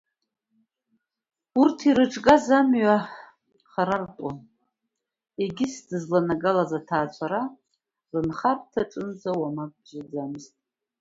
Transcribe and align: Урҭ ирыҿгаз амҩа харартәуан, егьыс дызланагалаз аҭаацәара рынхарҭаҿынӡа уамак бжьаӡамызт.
Урҭ 1.61 1.79
ирыҿгаз 1.89 2.45
амҩа 2.59 2.95
харартәуан, 3.71 4.37
егьыс 5.43 5.75
дызланагалаз 5.87 6.71
аҭаацәара 6.79 7.41
рынхарҭаҿынӡа 8.13 9.31
уамак 9.39 9.71
бжьаӡамызт. 9.81 10.53